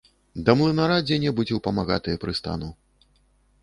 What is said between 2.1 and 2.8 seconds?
прыстану.